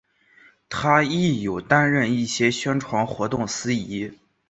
[0.67, 4.11] 她亦有担任一些宣传活动司仪。